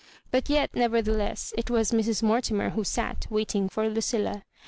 [0.31, 2.23] But yet, nevertheless, it was Mrs.
[2.23, 4.45] Mor timer who sat waiting for Lucilla.